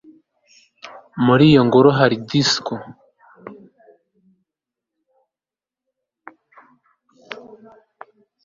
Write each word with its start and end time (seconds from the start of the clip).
muri 1.25 1.43
iyo 1.51 1.61
ngoro 1.67 1.89
hari 1.99 2.15
disco 2.29 2.73